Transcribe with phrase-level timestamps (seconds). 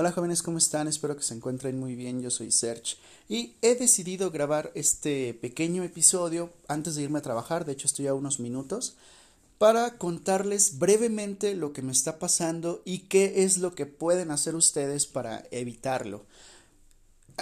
[0.00, 0.88] Hola jóvenes, ¿cómo están?
[0.88, 2.22] Espero que se encuentren muy bien.
[2.22, 2.96] Yo soy Serge
[3.28, 8.06] y he decidido grabar este pequeño episodio antes de irme a trabajar, de hecho estoy
[8.06, 8.94] a unos minutos,
[9.58, 14.54] para contarles brevemente lo que me está pasando y qué es lo que pueden hacer
[14.54, 16.24] ustedes para evitarlo.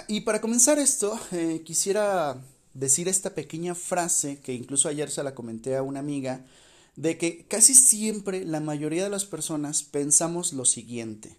[0.09, 5.33] Y para comenzar esto, eh, quisiera decir esta pequeña frase que incluso ayer se la
[5.33, 6.45] comenté a una amiga,
[6.97, 11.37] de que casi siempre la mayoría de las personas pensamos lo siguiente.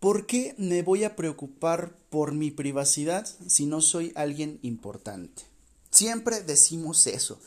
[0.00, 5.42] ¿Por qué me voy a preocupar por mi privacidad si no soy alguien importante?
[5.90, 7.40] Siempre decimos eso.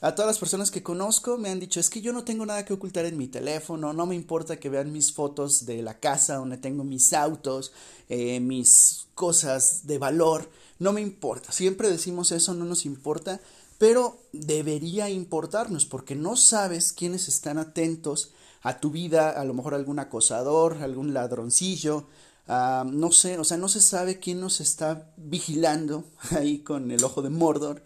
[0.00, 2.64] A todas las personas que conozco me han dicho es que yo no tengo nada
[2.64, 6.36] que ocultar en mi teléfono, no me importa que vean mis fotos de la casa
[6.36, 7.72] donde tengo mis autos,
[8.08, 11.52] eh, mis cosas de valor, no me importa.
[11.52, 13.38] Siempre decimos eso, no nos importa,
[13.76, 19.74] pero debería importarnos porque no sabes quiénes están atentos a tu vida, a lo mejor
[19.74, 22.06] algún acosador, algún ladroncillo,
[22.48, 27.22] no sé, o sea, no se sabe quién nos está vigilando ahí con el ojo
[27.22, 27.82] de Mordor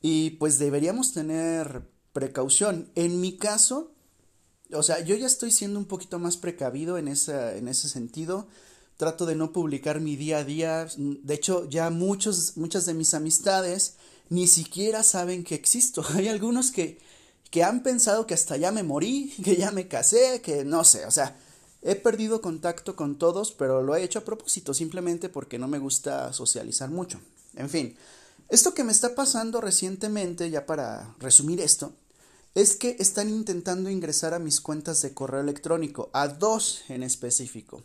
[0.00, 2.90] y pues deberíamos tener precaución.
[2.94, 3.92] En mi caso,
[4.72, 8.48] o sea, yo ya estoy siendo un poquito más precavido en, en ese sentido.
[8.96, 10.86] Trato de no publicar mi día a día.
[10.96, 13.96] De hecho, ya muchos, muchas de mis amistades
[14.28, 16.04] ni siquiera saben que existo.
[16.14, 16.98] Hay algunos que
[17.50, 21.06] que han pensado que hasta ya me morí, que ya me casé, que no sé,
[21.06, 21.36] o sea,
[21.82, 25.78] he perdido contacto con todos, pero lo he hecho a propósito, simplemente porque no me
[25.78, 27.20] gusta socializar mucho.
[27.56, 27.96] En fin,
[28.48, 31.92] esto que me está pasando recientemente, ya para resumir esto,
[32.54, 37.82] es que están intentando ingresar a mis cuentas de correo electrónico, a dos en específico.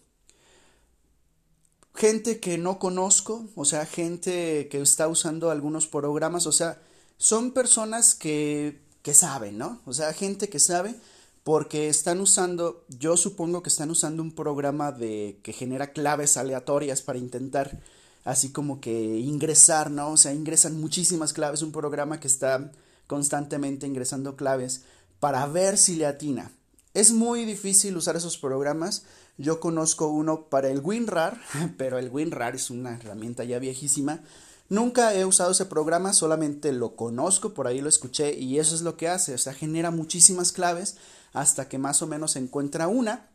[1.94, 6.82] Gente que no conozco, o sea, gente que está usando algunos programas, o sea,
[7.18, 9.84] son personas que que saben, ¿no?
[9.86, 10.96] O sea, gente que sabe
[11.44, 17.04] porque están usando, yo supongo que están usando un programa de que genera claves aleatorias
[17.04, 17.84] para intentar
[18.24, 20.10] así como que ingresar, ¿no?
[20.10, 22.72] O sea, ingresan muchísimas claves, un programa que está
[23.06, 24.82] constantemente ingresando claves
[25.20, 26.52] para ver si le atina.
[26.96, 29.04] Es muy difícil usar esos programas.
[29.38, 31.40] Yo conozco uno para el WinRAR,
[31.78, 34.24] pero el WinRAR es una herramienta ya viejísima
[34.68, 38.82] Nunca he usado ese programa, solamente lo conozco, por ahí lo escuché y eso es
[38.82, 40.96] lo que hace, o sea, genera muchísimas claves
[41.34, 43.30] hasta que más o menos encuentra una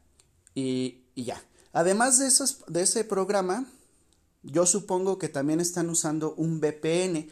[0.55, 1.41] y, y ya.
[1.73, 3.67] Además de, esos, de ese programa,
[4.43, 7.29] yo supongo que también están usando un VPN.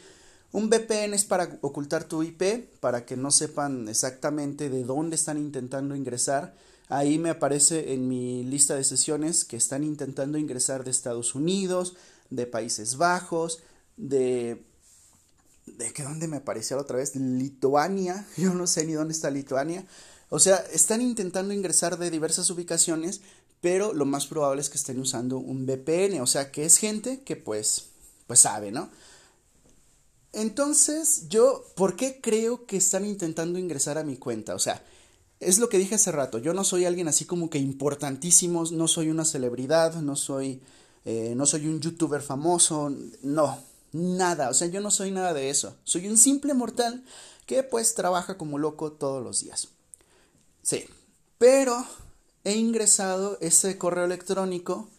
[0.51, 5.37] Un VPN es para ocultar tu IP, para que no sepan exactamente de dónde están
[5.37, 6.55] intentando ingresar.
[6.87, 11.95] Ahí me aparece en mi lista de sesiones que están intentando ingresar de Estados Unidos,
[12.29, 13.59] de Países Bajos,
[13.99, 14.63] de
[15.77, 19.29] de que dónde me aparecía la otra vez, Lituania, yo no sé ni dónde está
[19.29, 19.85] Lituania.
[20.29, 23.21] O sea, están intentando ingresar de diversas ubicaciones,
[23.61, 27.21] pero lo más probable es que estén usando un VPN, o sea, que es gente
[27.21, 27.85] que pues
[28.27, 28.89] pues sabe, ¿no?
[30.33, 34.53] Entonces, yo ¿por qué creo que están intentando ingresar a mi cuenta?
[34.53, 34.83] O sea,
[35.39, 38.87] es lo que dije hace rato, yo no soy alguien así como que importantísimo, no
[38.87, 40.61] soy una celebridad, no soy
[41.05, 42.93] eh, no soy un youtuber famoso,
[43.23, 43.57] no,
[43.91, 45.75] Nada, o sea, yo no soy nada de eso.
[45.83, 47.03] Soy un simple mortal
[47.45, 49.69] que pues trabaja como loco todos los días.
[50.61, 50.85] Sí,
[51.37, 51.85] pero
[52.43, 54.89] he ingresado ese correo electrónico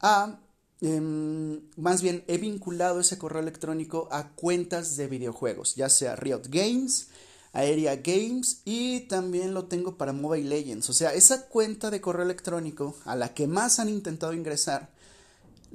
[0.00, 0.38] a,
[0.80, 6.42] em, más bien he vinculado ese correo electrónico a cuentas de videojuegos, ya sea Riot
[6.48, 7.08] Games,
[7.54, 10.90] Aeria Games y también lo tengo para Mobile Legends.
[10.90, 14.90] O sea, esa cuenta de correo electrónico a la que más han intentado ingresar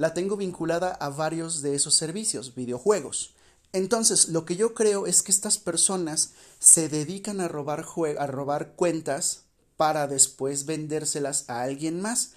[0.02, 3.36] la tengo vinculada a varios de esos servicios, videojuegos.
[3.72, 7.86] Entonces, lo que yo creo es que estas personas se dedican a robar,
[8.18, 9.44] a robar cuentas
[9.78, 12.32] para después vendérselas a alguien más.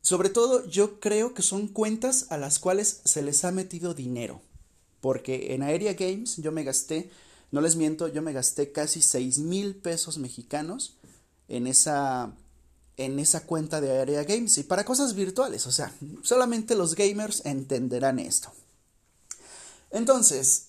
[0.00, 4.40] Sobre todo, yo creo que son cuentas a las cuales se les ha metido dinero.
[5.02, 7.10] Porque en Aeria Games yo me gasté,
[7.50, 10.96] no les miento, yo me gasté casi 6 mil pesos mexicanos
[11.48, 12.32] en esa
[12.96, 15.92] en esa cuenta de Area Games y para cosas virtuales, o sea,
[16.22, 18.52] solamente los gamers entenderán esto.
[19.90, 20.68] Entonces,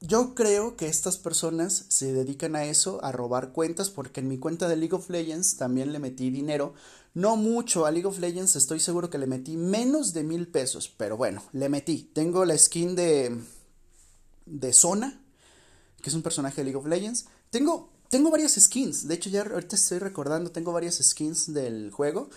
[0.00, 4.38] yo creo que estas personas se dedican a eso, a robar cuentas, porque en mi
[4.38, 6.74] cuenta de League of Legends también le metí dinero,
[7.14, 10.92] no mucho a League of Legends, estoy seguro que le metí menos de mil pesos,
[10.96, 12.10] pero bueno, le metí.
[12.12, 13.38] Tengo la skin de
[14.46, 15.20] de Zona,
[16.00, 17.26] que es un personaje de League of Legends.
[17.50, 19.06] Tengo tengo varias skins.
[19.08, 22.30] De hecho, ya ahorita estoy recordando, tengo varias skins del juego.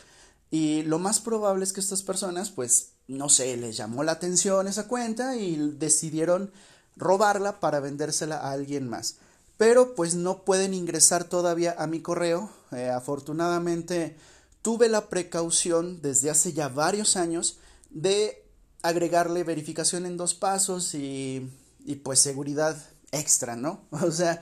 [0.51, 4.67] Y lo más probable es que estas personas, pues, no sé, les llamó la atención
[4.67, 6.51] esa cuenta y decidieron
[6.95, 9.17] robarla para vendérsela a alguien más.
[9.57, 12.49] Pero pues no pueden ingresar todavía a mi correo.
[12.71, 14.15] Eh, afortunadamente
[14.61, 18.45] tuve la precaución desde hace ya varios años de
[18.81, 21.49] agregarle verificación en dos pasos y,
[21.85, 22.77] y pues seguridad
[23.11, 23.81] extra, ¿no?
[23.91, 24.41] O sea,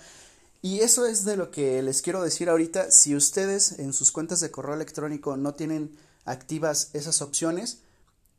[0.62, 2.92] y eso es de lo que les quiero decir ahorita.
[2.92, 7.80] Si ustedes en sus cuentas de correo electrónico no tienen activas esas opciones,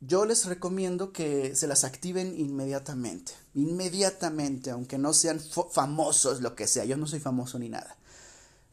[0.01, 3.33] yo les recomiendo que se las activen inmediatamente.
[3.53, 5.39] Inmediatamente, aunque no sean
[5.71, 6.85] famosos, lo que sea.
[6.85, 7.97] Yo no soy famoso ni nada.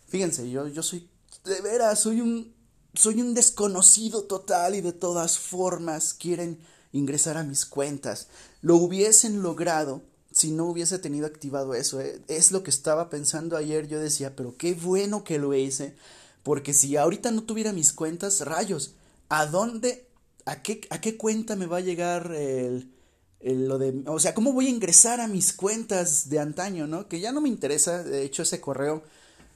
[0.06, 1.08] Fíjense, yo, yo soy,
[1.44, 2.54] de veras, soy un,
[2.94, 6.60] soy un desconocido total y de todas formas quieren
[6.92, 8.28] ingresar a mis cuentas.
[8.60, 10.02] Lo hubiesen logrado
[10.37, 11.99] si no hubiese tenido activado eso.
[11.99, 12.21] Eh.
[12.29, 13.88] Es lo que estaba pensando ayer.
[13.88, 15.94] Yo decía, pero qué bueno que lo hice.
[16.43, 18.93] Porque si ahorita no tuviera mis cuentas, rayos,
[19.31, 20.06] ¿a dónde
[20.44, 22.93] ¿a qué, a qué cuenta me va a llegar el,
[23.41, 27.09] lo de, o sea, cómo voy a ingresar a mis cuentas de antaño, ¿no?
[27.09, 29.05] Que ya no me interesa, de hecho ese correo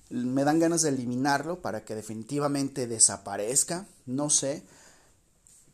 [0.08, 4.62] me dan ganas de eliminarlo para que definitivamente desaparezca, no sé.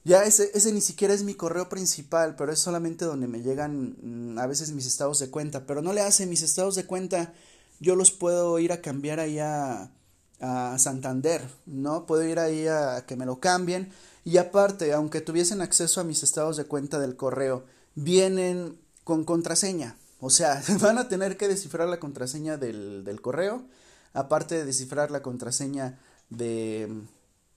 [0.06, 3.96] Ya ese, ese ni siquiera es mi correo principal, pero es solamente donde me llegan
[4.34, 7.34] mm, a veces mis estados de cuenta, pero no le hace mis estados de cuenta,
[7.80, 9.90] yo los puedo ir a cambiar ahí a,
[10.38, 12.06] a Santander, ¿no?
[12.06, 13.90] Puedo ir ahí a que me lo cambien
[14.24, 17.64] y aparte, aunque tuviesen acceso a mis estados de cuenta del correo,
[17.96, 19.96] vienen con contraseña.
[20.20, 23.64] O sea, van a tener que descifrar la contraseña del, del correo,
[24.12, 25.98] aparte de descifrar la contraseña
[26.30, 26.88] de,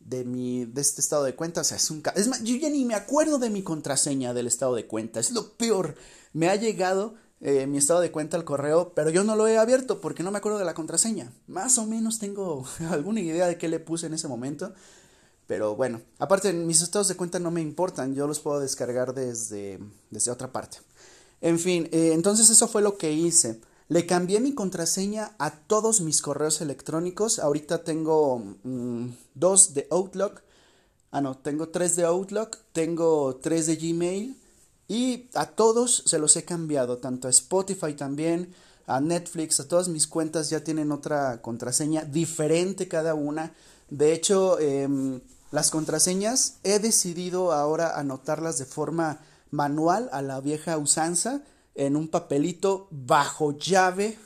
[0.09, 2.69] de mi de este estado de cuenta, o sea, es un es más, yo ya
[2.69, 5.95] ni me acuerdo de mi contraseña del estado de cuenta, es lo peor.
[6.33, 9.57] Me ha llegado eh, mi estado de cuenta al correo, pero yo no lo he
[9.57, 11.31] abierto porque no me acuerdo de la contraseña.
[11.47, 14.73] Más o menos tengo alguna idea de qué le puse en ese momento,
[15.47, 19.79] pero bueno, aparte mis estados de cuenta no me importan, yo los puedo descargar desde,
[20.09, 20.79] desde otra parte.
[21.41, 23.62] En fin, eh, entonces eso fue lo que hice.
[23.89, 27.39] Le cambié mi contraseña a todos mis correos electrónicos.
[27.39, 30.44] Ahorita tengo mm, dos de Outlook.
[31.09, 34.39] Ah, no, tengo tres de Outlook, tengo tres de Gmail
[34.88, 38.53] y a todos se los he cambiado, tanto a Spotify también,
[38.86, 43.53] a Netflix, a todas mis cuentas ya tienen otra contraseña diferente cada una.
[43.89, 44.88] De hecho, eh,
[45.50, 49.19] las contraseñas he decidido ahora anotarlas de forma
[49.50, 51.41] manual a la vieja usanza
[51.79, 54.19] en un papelito bajo llave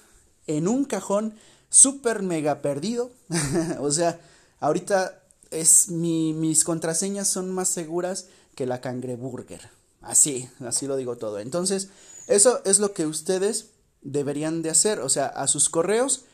[0.48, 1.36] en un cajón
[1.70, 3.12] super mega perdido.
[3.80, 4.20] o sea,
[4.60, 9.70] ahorita es mi, mis contraseñas son más seguras que la cangreburger.
[10.02, 11.40] Así, así lo digo todo.
[11.40, 11.90] Entonces,
[12.28, 13.68] eso es lo que ustedes
[14.02, 15.00] deberían de hacer.
[15.00, 16.26] O sea, a sus correos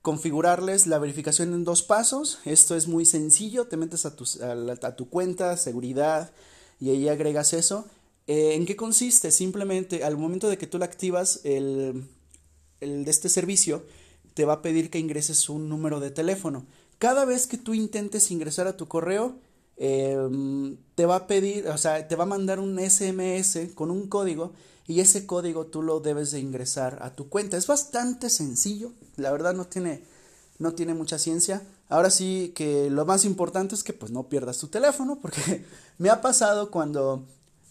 [0.00, 2.38] configurarles la verificación en dos pasos.
[2.44, 6.30] Esto es muy sencillo, te metes a tu, a, tu cuenta, seguridad,
[6.80, 7.84] y ahí agregas eso.
[8.28, 9.32] Eh, ¿En qué consiste?
[9.32, 12.06] Simplemente al momento de que tú la activas, el,
[12.80, 13.82] el de este servicio
[14.34, 16.66] te va a pedir que ingreses un número de teléfono.
[16.98, 19.36] Cada vez que tú intentes ingresar a tu correo,
[19.78, 24.08] em, te va a pedir, o sea, te va a mandar un SMS con un
[24.08, 24.52] código
[24.86, 27.56] y ese código tú lo debes de ingresar a tu cuenta.
[27.56, 30.02] Es bastante sencillo, la verdad no tiene,
[30.58, 31.62] no tiene mucha ciencia.
[31.88, 35.64] Ahora sí que lo más importante es que pues no pierdas tu teléfono porque
[35.98, 37.24] me ha pasado cuando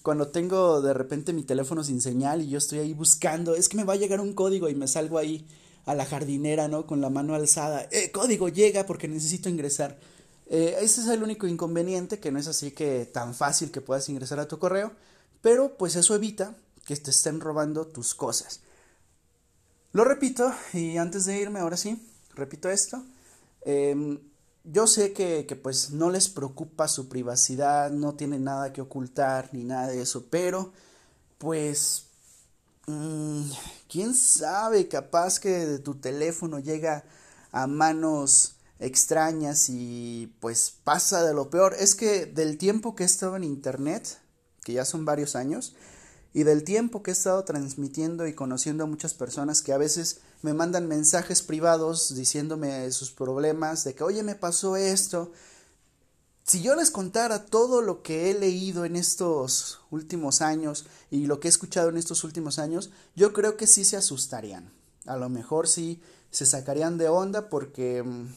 [0.07, 3.75] cuando tengo de repente mi teléfono sin señal y yo estoy ahí buscando, es que
[3.75, 5.45] me va a llegar un código y me salgo ahí
[5.83, 6.87] a la jardinera, ¿no?
[6.87, 9.99] Con la mano alzada, eh, código llega porque necesito ingresar.
[10.45, 14.07] Eh, ese es el único inconveniente, que no es así que tan fácil que puedas
[14.07, 14.93] ingresar a tu correo,
[15.41, 18.61] pero pues eso evita que te estén robando tus cosas.
[19.91, 22.01] Lo repito, y antes de irme, ahora sí,
[22.33, 23.03] repito esto.
[23.65, 24.21] Em,
[24.71, 29.49] yo sé que, que, pues no les preocupa su privacidad, no tienen nada que ocultar
[29.53, 30.73] ni nada de eso, pero
[31.37, 32.05] pues
[32.87, 33.43] mmm,
[33.89, 37.03] quién sabe, capaz que tu teléfono llega
[37.51, 41.75] a manos extrañas y pues pasa de lo peor.
[41.79, 44.19] Es que del tiempo que he estado en internet,
[44.63, 45.75] que ya son varios años,
[46.33, 50.19] y del tiempo que he estado transmitiendo y conociendo a muchas personas que a veces
[50.41, 55.31] me mandan mensajes privados diciéndome sus problemas, de que, oye, me pasó esto.
[56.43, 61.39] Si yo les contara todo lo que he leído en estos últimos años y lo
[61.39, 64.71] que he escuchado en estos últimos años, yo creo que sí se asustarían.
[65.05, 66.01] A lo mejor sí
[66.31, 68.27] se sacarían de onda porque, mm,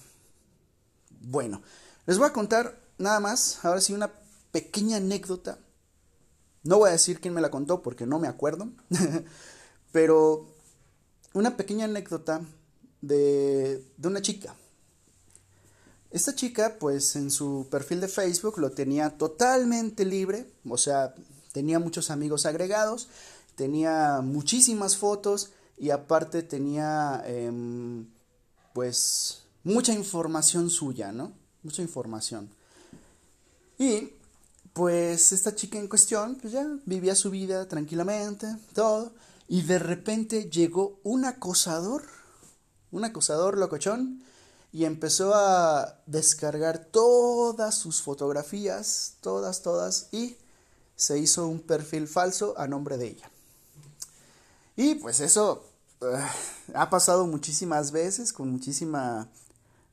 [1.21, 1.63] bueno,
[2.07, 4.13] les voy a contar nada más, ahora sí, una
[4.51, 5.59] pequeña anécdota
[6.63, 8.69] no voy a decir quién me la contó porque no me acuerdo,
[9.93, 10.47] pero
[11.33, 12.41] una pequeña anécdota
[13.01, 14.55] de, de una chica.
[16.11, 21.15] Esta chica, pues en su perfil de Facebook lo tenía totalmente libre, o sea,
[21.53, 23.09] tenía muchos amigos agregados,
[23.55, 28.07] tenía muchísimas fotos y aparte tenía, em,
[28.73, 31.33] pues, mucha información suya, ¿no?
[31.63, 32.51] Mucha información.
[33.79, 34.11] Y
[34.73, 39.13] pues esta chica en cuestión, pues ya vivía su vida tranquilamente, todo.
[39.51, 42.05] Y de repente llegó un acosador,
[42.93, 44.23] un acosador locochón,
[44.73, 50.37] y empezó a descargar todas sus fotografías, todas, todas, y
[50.95, 53.29] se hizo un perfil falso a nombre de ella.
[54.77, 55.65] Y pues eso
[56.01, 56.07] uh,
[56.75, 59.27] ha pasado muchísimas veces con muchísima,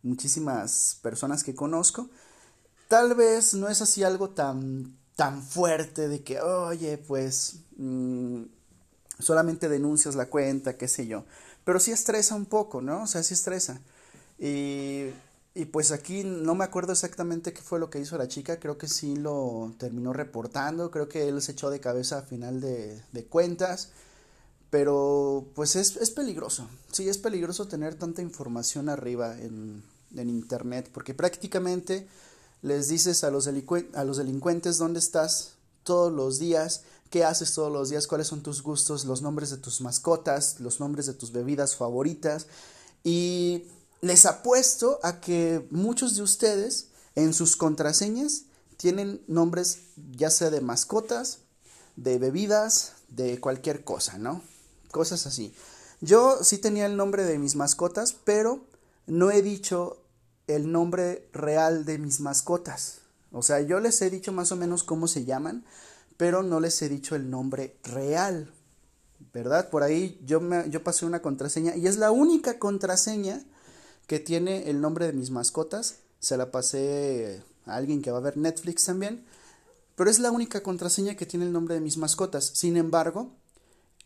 [0.03, 2.11] muchísimas personas que conozco.
[2.87, 8.43] Tal vez no es así algo tan, tan fuerte de que, oye, pues mmm,
[9.19, 11.25] solamente denuncias la cuenta, qué sé yo.
[11.63, 13.03] Pero sí estresa un poco, ¿no?
[13.03, 13.81] O sea, sí estresa.
[14.39, 15.07] Y,
[15.57, 18.77] y pues aquí no me acuerdo exactamente qué fue lo que hizo la chica, creo
[18.77, 23.01] que sí lo terminó reportando, creo que él se echó de cabeza a final de,
[23.11, 23.89] de cuentas,
[24.69, 29.83] pero pues es, es, peligroso, sí es peligroso tener tanta información arriba en,
[30.15, 32.07] en internet, porque prácticamente
[32.61, 37.71] les dices a los, a los delincuentes dónde estás todos los días, qué haces todos
[37.71, 41.31] los días, cuáles son tus gustos, los nombres de tus mascotas, los nombres de tus
[41.31, 42.47] bebidas favoritas.
[43.03, 43.65] Y
[44.01, 48.43] les apuesto a que muchos de ustedes en sus contraseñas
[48.77, 49.79] tienen nombres
[50.11, 51.39] ya sea de mascotas,
[51.95, 54.41] de bebidas, de cualquier cosa, ¿no?
[54.91, 55.53] Cosas así.
[55.99, 58.65] Yo sí tenía el nombre de mis mascotas, pero
[59.07, 60.03] no he dicho
[60.45, 62.99] el nombre real de mis mascotas.
[63.31, 65.65] O sea, yo les he dicho más o menos cómo se llaman,
[66.17, 68.51] pero no les he dicho el nombre real,
[69.33, 69.69] ¿verdad?
[69.69, 73.43] Por ahí yo, me, yo pasé una contraseña y es la única contraseña
[74.07, 75.97] que tiene el nombre de mis mascotas.
[76.19, 79.25] Se la pasé a alguien que va a ver Netflix también,
[79.95, 82.45] pero es la única contraseña que tiene el nombre de mis mascotas.
[82.45, 83.31] Sin embargo,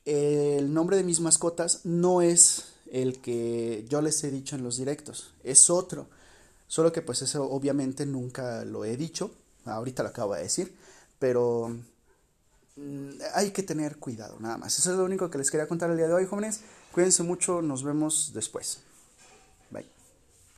[0.05, 4.77] el nombre de mis mascotas no es el que yo les he dicho en los
[4.77, 6.09] directos, es otro.
[6.67, 9.31] Solo que pues eso obviamente nunca lo he dicho,
[9.65, 10.75] ahorita lo acabo de decir,
[11.19, 11.77] pero
[13.33, 14.77] hay que tener cuidado, nada más.
[14.77, 16.61] Eso es lo único que les quería contar el día de hoy, jóvenes.
[16.91, 18.79] Cuídense mucho, nos vemos después.